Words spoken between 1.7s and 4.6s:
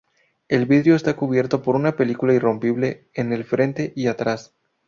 una película irrompible en el frente y atrás.